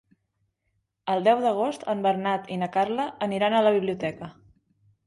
El 1.15 1.21
deu 1.27 1.43
d'agost 1.43 1.85
en 1.95 2.01
Bernat 2.09 2.51
i 2.57 2.59
na 2.63 2.71
Carla 2.79 3.07
aniran 3.29 3.59
a 3.61 3.65
la 3.69 3.77
biblioteca. 3.79 4.37